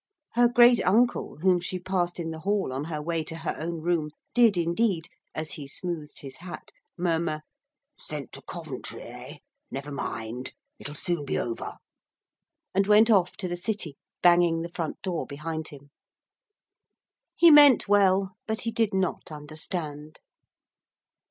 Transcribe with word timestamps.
Her 0.33 0.47
great 0.47 0.83
uncle, 0.83 1.37
whom 1.41 1.59
she 1.59 1.77
passed 1.77 2.19
in 2.19 2.31
the 2.31 2.39
hall 2.39 2.73
on 2.73 2.85
her 2.85 2.99
way 2.99 3.23
to 3.25 3.35
her 3.35 3.55
own 3.59 3.81
room, 3.81 4.09
did 4.33 4.57
indeed, 4.57 5.07
as 5.35 5.51
he 5.51 5.67
smoothed 5.67 6.21
his 6.21 6.37
hat, 6.37 6.71
murmur, 6.97 7.41
'Sent 7.99 8.31
to 8.31 8.41
Coventry, 8.41 9.03
eh? 9.03 9.37
Never 9.69 9.91
mind, 9.91 10.53
it'll 10.79 10.95
soon 10.95 11.23
be 11.23 11.37
over,' 11.37 11.77
and 12.73 12.87
went 12.87 13.11
off 13.11 13.37
to 13.37 13.47
the 13.47 13.55
City 13.55 13.95
banging 14.23 14.63
the 14.63 14.69
front 14.73 14.99
door 15.03 15.27
behind 15.27 15.67
him. 15.67 15.91
He 17.35 17.51
meant 17.51 17.87
well, 17.87 18.35
but 18.47 18.61
he 18.61 18.71
did 18.71 18.95
not 18.95 19.31
understand. 19.31 20.19